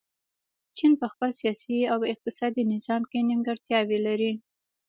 [0.77, 4.33] چین په خپل سیاسي او اقتصادي نظام کې نیمګړتیاوې لري.